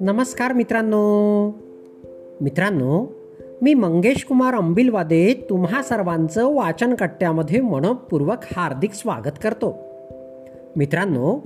नमस्कार 0.00 0.52
मित्रांनो. 0.52 1.50
मित्रांनो 2.40 3.06
मी 3.62 3.74
मंगेश 3.74 4.24
कुमार 4.24 4.54
अंबिलवादे 4.54 5.46
तुम्हा 5.50 5.82
सर्वांचं 5.82 6.54
वाचनकट्ट्यामध्ये 6.54 7.60
मनपूर्वक 7.60 8.38
हार्दिक 8.56 8.92
स्वागत 8.92 9.38
करतो. 9.42 9.78
मित्रांनो 10.76 11.38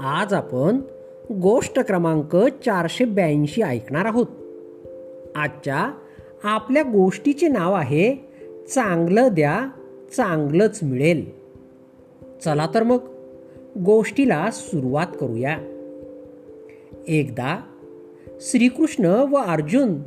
आज 0.00 0.34
आपण 0.34 0.80
गोष्ट 1.32 1.80
क्रमांक 1.80 2.36
चारशे 2.36 3.04
ब्याऐंशी 3.04 3.62
ऐकणार 3.62 4.04
आहोत. 4.04 4.26
आजच्या 5.34 5.92
आपल्या 6.44 6.82
गोष्टीचे 6.82 7.48
नाव 7.48 7.72
आहे 7.72 8.16
चांगलं 8.74 9.28
द्या 9.32 9.70
चांगलंच 10.16 10.78
मिळेल. 10.82 11.39
चला 12.40 12.66
तर 12.74 12.82
मग 12.82 12.98
गोष्टीला 13.78 14.48
सुरुवात 14.52 15.06
करूया. 15.20 15.58
एकदा 17.08 17.60
श्रीकृष्ण 18.40 19.04
व 19.04 19.36
अर्जुन 19.36 20.02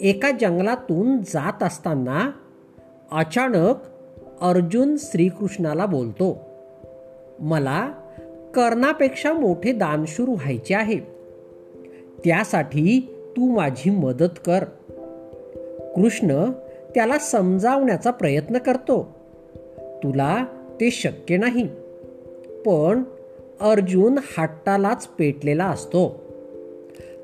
एका 0.00 0.30
जंगलातून 0.30 1.18
जात 1.18 1.62
असताना 1.62 2.30
अचानक 3.12 3.74
अर्जुन 4.40 4.96
श्रीकृष्णाला 4.98 5.86
बोलतो 5.86 6.38
मला 7.40 7.88
कर्णापेक्षा 8.54 9.32
मोठे 9.32 9.72
दानशूर 9.72 10.28
व्हायचे 10.28 10.74
आहे. 10.74 10.98
त्यासाठी 12.24 13.14
तू 13.36 13.56
माझी 13.56 13.90
मदत 13.90 14.38
कर. 14.46 14.64
कृष्ण 15.96 16.50
त्याला 16.94 17.18
समजावण्याचा 17.18 18.10
प्रयत्न 18.10 18.58
करतो 18.58 19.16
तुला 20.02 20.44
ते 20.80 20.90
शक्य 20.90 21.36
नाही. 21.36 21.68
पण 22.66 23.02
अर्जुन 23.60 24.18
हट्टालाच 24.38 25.06
पेटलेला 25.06 25.64
असतो. 25.64 26.22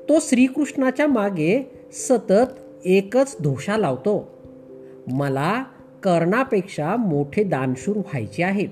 तो 0.09 0.13
श्रीकृष्णाच्या 0.21 1.07
मागे 1.07 1.71
सतत 1.91 2.59
एकच 2.85 3.37
धोषा 3.43 3.77
लावतो. 3.77 4.29
मला 5.11 5.63
कर्णापेक्षा 6.03 6.95
मोठे 6.95 7.43
दानशूर 7.43 7.97
व्हायचे 7.97 8.43
आहे 8.43 8.65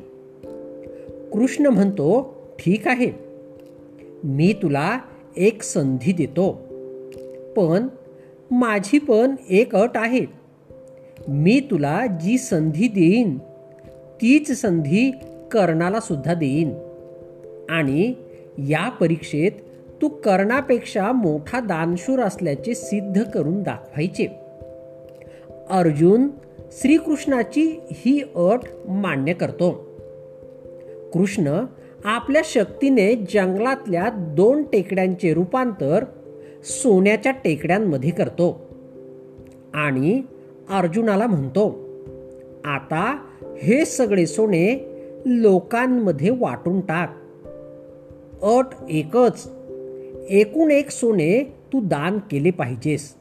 कृष्ण 1.31 1.65
म्हणतो 1.65 2.35
ठीक 2.59 2.87
आहे. 2.87 3.11
मी 4.23 4.53
तुला 4.53 4.99
एक 5.37 5.63
संधी 5.63 6.11
देतो. 6.11 6.51
पण 7.55 7.87
माझी 8.51 8.99
पण 8.99 9.35
एक 9.49 9.75
अट 9.75 9.89
आहे. 9.95 10.25
मी 11.27 11.59
तुला 11.71 12.05
जी 12.05 12.37
संधी 12.37 12.87
देईन 12.87 13.37
तीच 14.21 14.61
संधी 14.61 15.11
कर्णाला 15.51 15.99
सुद्धा 15.99 16.33
देईन. 16.33 16.73
आणि 17.69 18.13
या 18.57 18.89
परीक्षेत 18.89 19.51
तू 20.01 20.07
कर्णापेक्षा 20.07 21.11
मोठा 21.11 21.59
दानशूर 21.59 22.19
असल्याचे 22.19 22.75
सिद्ध 22.75 23.23
करून 23.23 23.63
दाखवायचे. 23.63 24.27
अर्जुन 25.69 26.27
श्रीकृष्णाची 26.71 27.79
ही 27.91 28.21
अट 28.35 28.59
मान्य 28.87 29.33
करतो. 29.33 29.71
कृष्ण 31.13 31.65
आपल्या 32.05 32.41
शक्तीने 32.45 33.15
जंगलातल्या 33.15 34.09
दोन 34.09 34.63
टेकड्यांचे 34.63 35.33
रूपांतर 35.33 36.05
सोन्याच्या 36.63 37.31
टेकड्यांमध्ये 37.31 38.09
करतो. 38.09 38.67
आणि 39.73 40.21
अर्जुनाला 40.69 41.27
म्हणतो 41.27 41.67
आता 42.65 43.25
हे 43.57 43.85
सगळे 43.85 44.25
सोने 44.25 44.85
लोकांमध्ये 45.25 46.29
वाटून 46.29 46.81
टाक. 46.81 47.17
अट 48.43 48.65
एकच. 48.89 49.51
एकूण 50.29 50.71
एक 50.71 50.89
सोने 50.89 51.53
तू 51.73 51.79
दान 51.79 52.17
केले 52.17 52.51
पाहिजेस. 52.51 53.15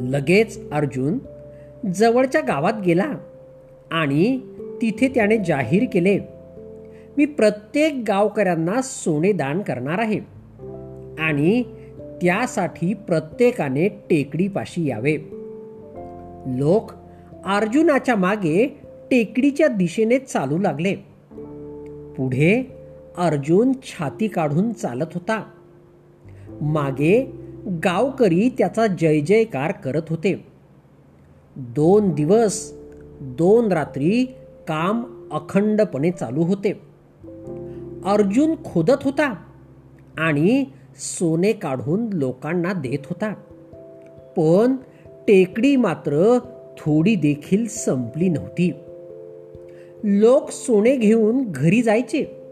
लगेच 0.00 0.70
अर्जुन 0.72 1.18
जवळच्या 1.94 2.40
गावात 2.40 2.72
गेला 2.86 3.14
आणि 3.90 4.40
तिथे 4.82 5.08
त्याने 5.08 5.38
जाहीर 5.38 5.82
केले 5.92 6.18
मी 7.16 7.24
प्रत्येक 7.24 8.04
गावकऱ्यांना 8.08 8.82
सोने 8.82 9.32
दान 9.32 9.62
करणार 9.62 9.98
आहे 9.98 10.18
आणि 11.18 11.62
त्यासाठी 12.22 12.94
प्रत्येकाने 12.94 13.88
टेकडीपाशी 13.88 14.88
यावे. 14.88 15.16
लोक 16.46 16.92
अर्जुनाच्या 17.46 18.16
मागे 18.16 18.79
टेकडीच्या 19.10 19.68
दिशेने 19.68 20.18
चालू 20.18 20.58
लागले. 20.58 20.94
पुढे 22.16 22.76
अर्जुन 23.18 23.72
छाती 23.72 24.28
काढून 24.28 24.72
चालत 24.72 25.06
होता. 25.14 25.44
मागे 26.60 27.32
गावकरी 27.84 28.48
त्याचा 28.58 28.86
जय 28.86 29.20
जयकार 29.20 29.72
करत 29.72 30.02
होते. 30.10 30.46
दोन 31.56 32.14
दिवस 32.14 32.72
दोन 33.20 33.72
रात्री 33.72 34.24
काम 34.68 35.28
अखंडपणे 35.32 36.10
चालू 36.10 36.42
होते. 36.42 36.70
अर्जुन 38.04 38.54
खोदत 38.64 39.02
होता 39.02 39.34
आणि 40.18 40.64
सोने 40.96 41.52
काढून 41.52 42.12
लोकांना 42.12 42.72
देत 42.72 43.06
होता. 43.06 43.34
पण 44.36 44.76
टेकडी 45.28 45.76
मात्र 45.76 46.38
थोडी 46.78 47.14
देखील 47.14 47.66
संपली 47.66 48.28
नव्हती. 48.28 48.72
लोक 50.04 50.50
सोने 50.50 50.96
घेऊन 50.96 51.44
घरी 51.46 51.82
जायचे 51.82 52.42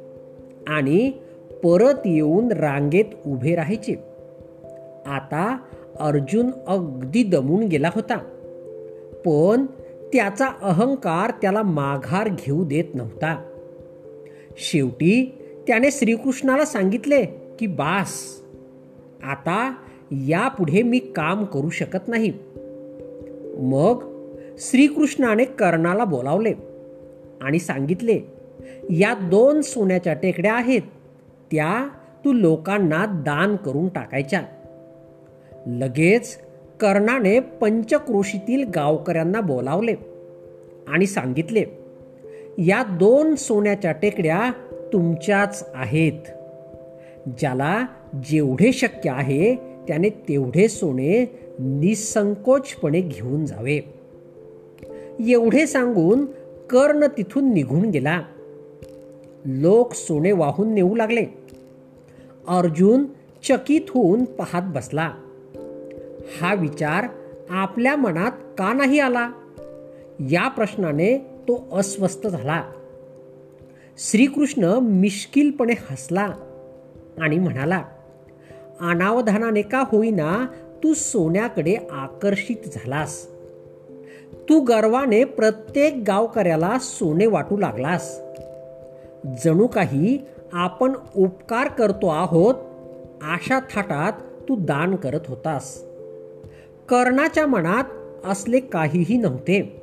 आणि 0.66 1.10
परत 1.64 1.94
येऊन 2.04 2.52
रांगेत 2.52 3.04
उभे 3.26 3.54
राहायचे. 3.54 3.94
आता 5.06 5.58
अर्जुन 6.00 6.50
अगदी 6.66 7.22
दमून 7.22 7.64
गेला 7.64 7.90
होता. 7.94 8.16
पण 9.26 9.66
त्याचा 10.12 10.46
अहंकार 10.62 11.30
त्याला 11.30 11.62
माघार 11.62 12.28
घेऊ 12.28 12.64
देत 12.64 12.94
नव्हता. 12.94 13.44
शेवटी 14.56 15.34
त्याने 15.66 15.90
श्रीकृष्णाला 15.90 16.64
सांगितले 16.64 17.24
की 17.58 17.66
बास 17.66 18.12
आता 19.22 19.74
यापुढे 20.10 20.82
मी 20.82 20.98
काम 20.98 21.44
करू 21.44 21.70
शकत 21.70 22.08
नाही. 22.08 22.32
मग 23.58 24.24
श्रीकृष्णाने 24.58 25.44
कर्णाला 25.44 26.04
बोलावले 26.04 26.67
आणि 27.42 27.58
सांगितले 27.58 28.20
या 28.90 29.14
दोन 29.14 29.60
सोन्याच्या 29.60 30.14
टेकड्या 30.14 30.54
आहेत 30.54 30.82
त्या 31.50 31.88
तू 32.24 32.32
लोकांना 32.32 33.06
दान 33.06 33.56
करून 33.56 33.88
टाकायच्या. 33.88 34.42
लगेच 35.66 36.38
कर्णाने 36.80 37.40
पंचक्रोशीतील 37.40 38.64
गावकऱ्यांना 38.74 39.40
बोलावले 39.40 39.94
आणि 40.88 41.06
सांगितले 41.06 41.64
या 42.58 42.82
दोन 42.82 43.34
सोन्याच्या 43.34 43.92
टेकड्या 43.92 44.52
तुमच्याच 44.92 45.70
आहेत. 45.74 46.28
ज्याला 47.38 47.86
जेवढे 48.24 48.72
शक्य 48.72 49.10
आहे 49.10 49.54
त्याने 49.88 50.08
तेवढे 50.08 50.68
सोने 50.68 51.40
निसंकोचपणे 51.58 53.00
घेऊन 53.00 53.44
जावे. 53.46 53.80
एवढे 55.28 55.66
सांगून 55.66 56.26
कर्ण 56.70 57.06
तिथून 57.06 57.52
निघून 57.52 57.82
गेला. 57.82 58.22
लोक 59.44 59.92
सोने 59.94 60.32
वाहून 60.32 60.74
नेऊ 60.74 60.94
लागले. 60.94 61.26
अर्जुन 62.48 63.04
चकित 63.44 63.80
होऊन 63.88 64.24
पाहत 64.24 64.62
बसला. 64.62 65.12
हा 66.40 66.54
विचार 66.54 67.08
आपल्या 67.50 67.96
मनात 67.96 68.32
का 68.58 68.72
नाही 68.72 68.98
आला? 68.98 69.30
या 70.20 70.48
प्रश्नाने 70.48 71.18
तो 71.18 71.68
अस्वस्थ 71.72 72.26
झाला. 72.26 72.64
श्रीकृष्ण 73.98 74.64
मिश्किलपणे 74.82 75.72
हसला 75.90 76.32
आणि 77.20 77.38
म्हणाला 77.38 77.84
अनावधानाने 78.80 79.62
का 79.62 79.80
होईना 79.80 80.46
तू 80.84 80.94
सोन्याकडे 80.94 81.76
आकर्षित 81.90 82.68
झालास? 82.72 83.26
तू 84.32 84.60
गर्वाने 84.60 85.24
प्रत्येक 85.24 86.04
गावकऱ्याला 86.06 86.78
सोने 86.80 87.26
वाटू 87.26 87.56
लागलास. 87.56 88.20
जणू 89.44 89.66
काही 89.66 90.18
आपण 90.52 90.92
उपकार 91.16 91.68
करतो 91.68 92.08
आहोत 92.08 92.54
अशा 93.22 93.58
थाटात 93.58 94.12
तू 94.48 94.56
दान 94.56 94.96
करत 94.96 95.20
होतास. 95.28 95.84
कर्णाच्या 96.88 97.46
मनात 97.46 97.84
असले 98.24 98.60
काहीही 98.60 99.16
नव्हते. 99.16 99.82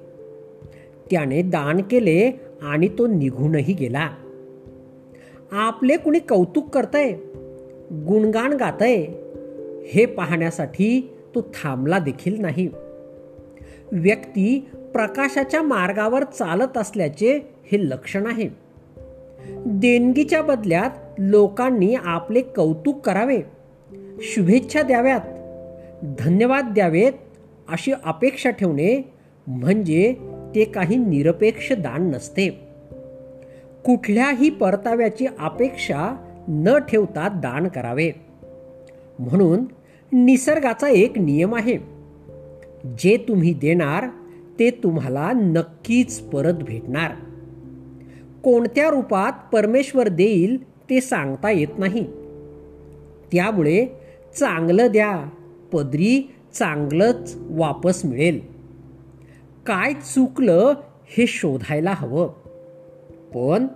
त्याने 1.12 1.42
दान 1.42 1.82
केले 1.82 2.40
आणि 2.62 2.88
तो 2.88 3.08
निघूनही 3.08 3.74
गेला. 3.74 4.10
आपले 5.52 5.98
कुणी 5.98 6.20
कौतुक 6.20 6.70
करतय 6.70 7.12
गुणगान 7.92 8.54
गातय 8.54 9.06
हे 9.88 10.06
पाहण्यासाठी 10.06 11.14
तो 11.36 11.42
थांबला 11.42 12.00
देखील 12.00 12.42
नाही. 12.42 12.70
व्यक्ती 13.96 14.70
प्रकाशाच्या 14.94 15.62
मार्गावर 15.62 16.24
चालत 16.24 16.78
असल्याचे 16.78 17.38
हे 17.72 17.90
लक्षण 17.90 18.26
आहे. 18.26 18.50
देणगीच्या 19.66 20.42
बदल्यात 20.42 20.90
लोकांनी 21.18 21.96
आपले 21.96 22.42
कौतुक 22.42 23.06
करावे. 23.06 23.42
शुभेच्छा 24.22 24.82
द्याव्यात. 24.82 25.22
धन्यवाद 26.20 26.66
द्यावेत 26.74 27.14
अशी 27.70 27.92
अपेक्षा 28.04 28.50
ठेवणे 28.50 29.14
म्हणजे 29.48 30.16
ते 30.56 30.66
काही 30.66 30.96
निरपेक्ष 30.96 31.72
दान 31.72 32.10
नसते. 32.10 32.50
कुठल्याही 33.86 34.50
परताव्याची 34.50 35.26
अपेक्षा 35.40 36.16
न 36.48 36.78
ठेवता 36.78 37.28
दान 37.28 37.68
करावे. 37.68 38.12
म्हणून 39.20 39.66
निसर्गाचा 40.12 40.90
एक 40.90 41.18
नियम 41.18 41.56
आहे. 41.56 41.95
जे 43.00 43.18
तुम्ही 43.18 43.54
देणार 43.54 44.08
ते 44.60 44.70
तुम्हाला 44.70 45.32
नक्कीच 45.32 46.20
परत 46.20 46.54
भेटणार. 46.54 47.12
कोणत्या 48.44 48.90
रूपात 48.90 49.32
परमेश्वर 49.54 50.08
देईल 50.08 50.70
ते 50.90 51.02
सांगता 51.02 51.52
येत 51.52 51.68
नाही. 51.78 52.08
त्यामुळे 53.34 53.88
चांगलं 54.36 54.88
द्या 54.92 55.30
पदरी 55.74 56.32
चांगलंच 56.54 57.36
वापस 57.50 58.06
मिळेल. 58.06 58.40
काय 59.66 59.94
चुकलं 59.94 60.74
हे 61.06 61.28
शोधायला 61.28 61.94
हवं. 61.96 62.34
पण 63.34 63.68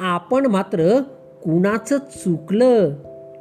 आपण 0.00 0.46
मात्र 0.46 1.00
कुणाचं 1.44 1.98
चुकलं 1.98 2.94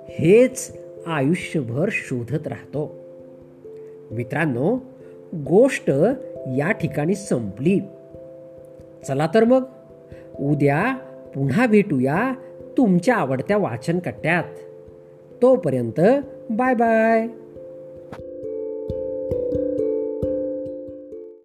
हेच 0.09 0.77
आयुष्यभर 1.07 1.89
शोधत 1.92 2.48
राहतो. 2.48 2.95
मित्रांनो 4.12 4.80
गोष्ट 5.33 5.89
या 6.57 6.71
ठिकाणी 6.71 7.15
संपली. 7.15 7.80
चला 9.07 9.27
तर 9.33 9.44
मग 9.44 9.63
उद्या 10.39 10.97
पुन्हा 11.35 11.65
भेटूया 11.65 12.33
तुमच्या 12.77 13.15
आवडत्या 13.15 13.57
वाचन 13.57 14.00
कट्ट्यात 14.00 14.44
तोपर्यंत 15.41 16.01
बाय 16.50 16.74
बाय. 16.74 17.27